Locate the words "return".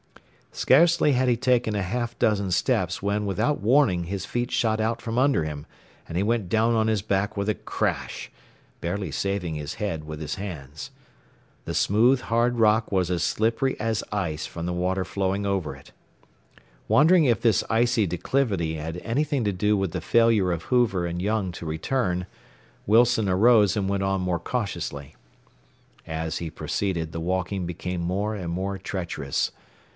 21.65-22.25